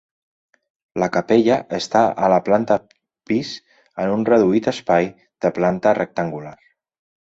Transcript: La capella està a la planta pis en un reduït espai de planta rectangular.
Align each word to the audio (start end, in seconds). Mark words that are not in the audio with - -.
La 1.01 1.09
capella 1.17 1.57
està 1.79 2.01
a 2.27 2.31
la 2.33 2.39
planta 2.47 2.77
pis 3.33 3.51
en 4.05 4.15
un 4.15 4.25
reduït 4.33 4.71
espai 4.73 5.11
de 5.47 5.53
planta 5.59 5.95
rectangular. 6.03 6.57